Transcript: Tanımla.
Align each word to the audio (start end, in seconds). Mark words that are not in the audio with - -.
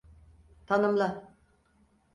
Tanımla. 0.67 1.31